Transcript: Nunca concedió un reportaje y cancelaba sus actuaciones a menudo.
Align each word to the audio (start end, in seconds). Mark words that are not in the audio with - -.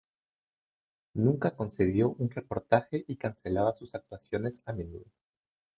Nunca 1.13 1.55
concedió 1.55 2.09
un 2.15 2.31
reportaje 2.31 3.05
y 3.07 3.17
cancelaba 3.17 3.75
sus 3.75 3.93
actuaciones 3.93 4.63
a 4.65 4.73
menudo. 4.73 5.05